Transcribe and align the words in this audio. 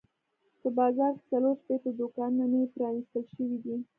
په 0.61 0.67
بازار 0.77 1.11
کې 1.17 1.25
څلور 1.31 1.55
شپېته 1.61 1.89
دوکانونه 1.99 2.43
نوي 2.53 2.67
پرانیستل 2.75 3.23
شوي 3.35 3.57
دي. 3.63 3.75